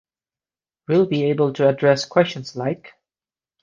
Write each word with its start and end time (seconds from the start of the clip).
We’ll 0.87 1.05
be 1.05 1.25
able 1.25 1.53
to 1.53 1.69
address 1.69 2.05
questions 2.05 2.55
like: 2.55 2.93